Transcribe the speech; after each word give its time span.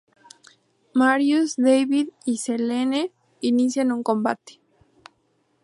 Marius, 0.95 1.57
David 1.57 2.09
y 2.25 2.37
Selene 2.39 3.13
inician 3.41 3.91
un 3.91 4.01
combate. 4.01 4.59